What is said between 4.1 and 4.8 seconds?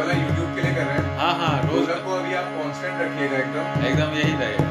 यही रहेगा